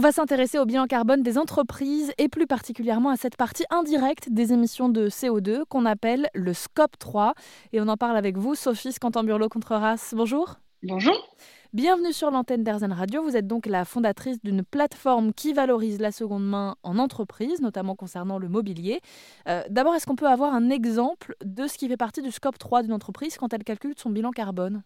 [0.00, 4.30] On va s'intéresser au bilan carbone des entreprises et plus particulièrement à cette partie indirecte
[4.30, 7.34] des émissions de CO2 qu'on appelle le scope 3.
[7.74, 10.14] Et on en parle avec vous, Sophie Scantamburlo-Contreras.
[10.16, 10.56] Bonjour.
[10.82, 11.12] Bonjour.
[11.74, 13.22] Bienvenue sur l'antenne d'Airzen Radio.
[13.22, 17.94] Vous êtes donc la fondatrice d'une plateforme qui valorise la seconde main en entreprise, notamment
[17.94, 19.02] concernant le mobilier.
[19.48, 22.56] Euh, d'abord, est-ce qu'on peut avoir un exemple de ce qui fait partie du scope
[22.56, 24.82] 3 d'une entreprise quand elle calcule son bilan carbone?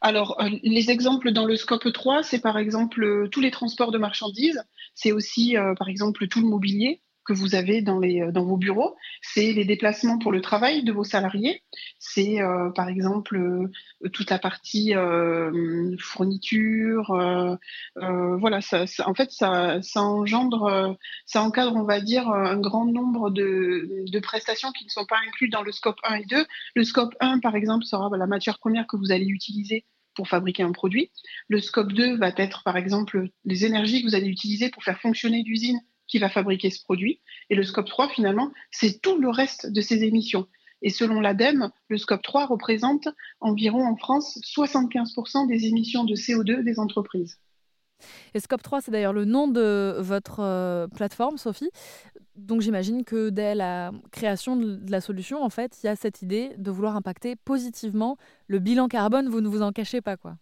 [0.00, 3.92] Alors, euh, les exemples dans le scope 3, c'est par exemple euh, tous les transports
[3.92, 4.62] de marchandises,
[4.94, 9.52] c'est aussi par exemple tout le mobilier, que vous avez euh, dans vos bureaux, c'est
[9.52, 11.62] les déplacements pour le travail de vos salariés,
[12.00, 14.94] c'est euh, par exemple euh, toute la partie
[15.98, 17.58] fourniture,
[17.94, 23.30] voilà, ça, en fait ça, ça engendre, ça encadre, on va dire, un grand nombre
[23.30, 26.46] de, de, prestations qui ne sont pas incluses dans le scope 1 et 2.
[26.74, 30.62] Le scope 1, par exemple, sera la matière première que vous allez utiliser pour fabriquer
[30.62, 31.10] un produit.
[31.48, 35.00] Le scope 2 va être, par exemple, les énergies que vous allez utiliser pour faire
[35.00, 37.20] fonctionner l'usine qui va fabriquer ce produit.
[37.48, 40.46] Et le scope 3, finalement, c'est tout le reste de ces émissions.
[40.82, 43.08] Et selon l'ADEME, le scope 3 représente
[43.40, 47.38] environ en France 75% des émissions de CO2 des entreprises.
[48.32, 51.70] Et Scope 3, c'est d'ailleurs le nom de votre euh, plateforme, Sophie.
[52.34, 56.22] Donc j'imagine que dès la création de la solution, en fait, il y a cette
[56.22, 59.28] idée de vouloir impacter positivement le bilan carbone.
[59.28, 60.36] Vous ne vous en cachez pas, quoi.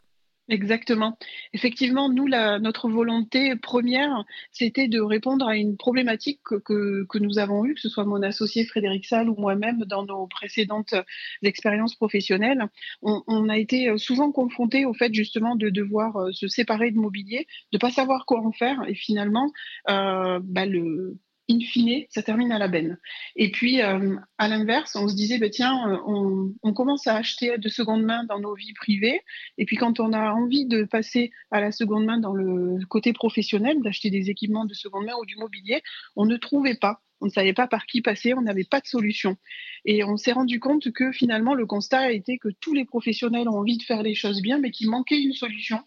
[0.51, 1.19] Exactement.
[1.53, 7.39] Effectivement, nous, la, notre volonté première, c'était de répondre à une problématique que, que, nous
[7.39, 10.95] avons eue, que ce soit mon associé Frédéric Salle ou moi-même dans nos précédentes
[11.43, 12.65] expériences professionnelles.
[13.03, 16.97] On, on a été souvent confrontés au fait justement de devoir euh, se séparer de
[16.99, 19.53] mobilier, de pas savoir quoi en faire, et finalement,
[19.91, 21.19] euh, bah, le
[21.49, 22.99] in fine, ça termine à la benne.
[23.37, 27.57] Et puis, euh, à l'inverse, on se disait, bah, tiens, euh, on, commence à acheter
[27.59, 29.21] de seconde main dans nos vies privées.
[29.57, 33.13] Et puis, quand on a envie de passer à la seconde main dans le côté
[33.13, 35.83] professionnel, d'acheter des équipements de seconde main ou du mobilier,
[36.17, 37.01] on ne trouvait pas.
[37.21, 39.37] On ne savait pas par qui passer, on n'avait pas de solution.
[39.85, 43.49] Et on s'est rendu compte que finalement, le constat a été que tous les professionnels
[43.49, 45.81] ont envie de faire les choses bien, mais qu'il manquait une solution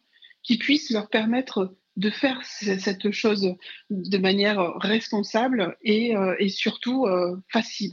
[0.43, 3.55] qui puisse leur permettre de faire cette chose
[3.89, 7.91] de manière responsable et, euh, surtout euh, facile.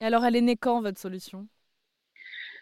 [0.00, 1.48] Et alors, elle est née quand, votre solution?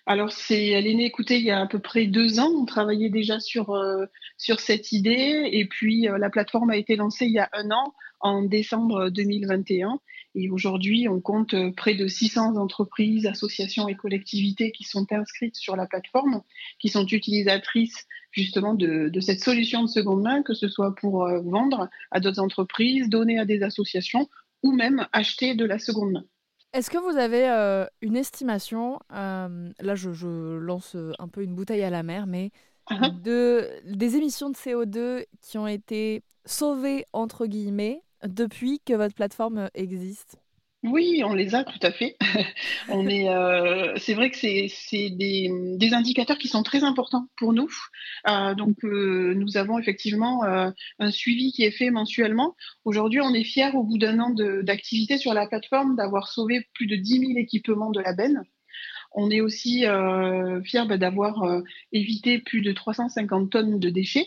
[0.07, 2.51] Alors, c'est, elle est née, écoutez, il y a à peu près deux ans.
[2.51, 4.05] On travaillait déjà sur, euh,
[4.37, 5.49] sur cette idée.
[5.51, 9.99] Et puis, la plateforme a été lancée il y a un an, en décembre 2021.
[10.35, 15.77] Et aujourd'hui, on compte près de 600 entreprises, associations et collectivités qui sont inscrites sur
[15.77, 16.43] la plateforme,
[16.81, 21.41] qui sont utilisatrices justement de, cette solution de seconde main, que ce soit pour euh,
[21.43, 24.29] vendre à d'autres entreprises, donner à des associations
[24.63, 26.25] ou même acheter de la seconde main.
[26.75, 31.85] Est-ce que vous avez euh, une estimation, euh, là je, lance un peu une bouteille
[31.85, 32.51] à la mer, mais
[32.91, 33.23] uh-huh.
[33.23, 39.71] de, des émissions de CO2 qui ont été sauvées, entre guillemets, depuis que votre plateforme
[39.75, 40.44] existe?
[40.85, 42.19] Oui, on les a tout à fait.
[42.91, 44.69] on est, euh, c'est vrai que c'est,
[45.09, 45.49] des,
[45.95, 47.71] indicateurs qui sont très importants pour nous.
[48.29, 52.55] Euh, donc, euh, nous avons effectivement un suivi qui est fait mensuellement.
[52.85, 56.87] Aujourd'hui, on est fiers, au bout d'un an d'activité sur la plateforme, d'avoir sauvé plus
[56.87, 58.43] de 10 000 équipements de la benne.
[59.13, 59.87] On est aussi
[60.65, 61.63] fiers bah, d'avoir
[61.93, 64.27] évité plus de 350 tonnes de déchets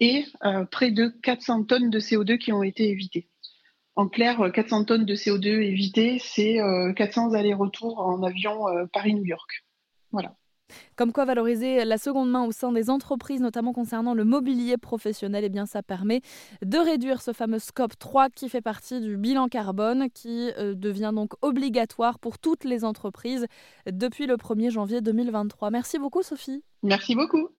[0.00, 0.24] et
[0.72, 3.28] près de 400 tonnes de CO2 qui ont été évitées.
[3.96, 6.58] En clair, 400 euh, tonnes de CO2 évitées, c'est
[6.96, 9.64] 400 euh, allers-retours en avion euh, Paris-New York.
[10.10, 10.34] Voilà.
[10.96, 15.44] Comme quoi valoriser la seconde main au sein des entreprises, notamment concernant le mobilier professionnel,
[15.44, 16.22] eh bien ça permet
[16.64, 21.34] de réduire ce fameux scope 3 qui fait partie du bilan carbone qui devient donc
[21.42, 23.46] obligatoire pour toutes les entreprises
[23.86, 25.70] depuis le 1er janvier 2023.
[25.70, 26.64] Merci beaucoup Sophie.
[26.82, 27.50] Merci beaucoup.